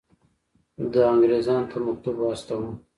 [0.91, 2.69] ده انګرېزانو ته مکتوب واستاوه.